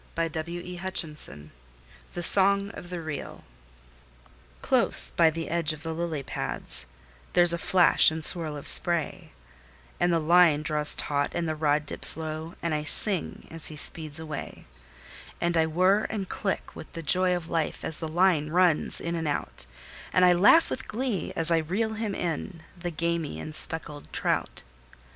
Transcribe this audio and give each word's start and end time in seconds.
The 0.15 1.51
Song 2.23 2.71
of 2.71 2.89
the 2.89 3.01
Reel 3.01 3.43
Close 4.63 5.11
by 5.11 5.29
the 5.29 5.47
edge 5.47 5.73
of 5.73 5.83
the 5.83 5.93
lily 5.93 6.23
pads, 6.23 6.87
there's 7.33 7.53
a 7.53 7.59
flash 7.59 8.09
and 8.09 8.25
swirl 8.25 8.57
of 8.57 8.65
spray, 8.65 9.31
And 9.99 10.11
the 10.11 10.17
line 10.17 10.63
draws 10.63 10.95
taut, 10.95 11.31
and 11.35 11.47
the 11.47 11.53
rod 11.53 11.85
dips 11.85 12.17
low, 12.17 12.55
and 12.63 12.73
I 12.73 12.83
sing 12.83 13.47
as 13.51 13.67
he 13.67 13.75
speeds 13.75 14.19
away; 14.19 14.65
And 15.39 15.55
I 15.55 15.67
whir 15.67 16.05
and 16.05 16.27
click 16.27 16.75
with 16.75 16.91
the 16.93 17.03
joy 17.03 17.35
of 17.35 17.47
life, 17.47 17.85
as 17.85 17.99
the 17.99 18.07
line 18.07 18.49
runs 18.49 19.01
in 19.01 19.13
and 19.13 19.27
out, 19.27 19.67
And 20.11 20.25
I 20.25 20.33
laugh 20.33 20.71
with 20.71 20.87
glee 20.87 21.31
as 21.35 21.51
I 21.51 21.57
reel 21.59 21.93
him 21.93 22.15
in, 22.15 22.63
the 22.75 22.89
gamy 22.89 23.39
and 23.39 23.55
speckled 23.55 24.11
trout. 24.11 24.63